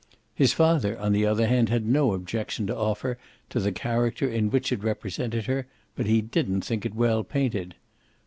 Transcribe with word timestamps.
His 0.33 0.51
father 0.51 0.97
on 0.99 1.11
the 1.11 1.27
other 1.27 1.45
hand 1.45 1.69
had 1.69 1.85
no 1.85 2.13
objection 2.13 2.65
to 2.65 2.75
offer 2.75 3.19
to 3.51 3.59
the 3.59 3.71
character 3.71 4.27
in 4.27 4.49
which 4.49 4.71
it 4.71 4.83
represented 4.83 5.45
her, 5.45 5.67
but 5.95 6.07
he 6.07 6.23
didn't 6.23 6.61
think 6.61 6.87
it 6.87 6.95
well 6.95 7.23
painted. 7.23 7.75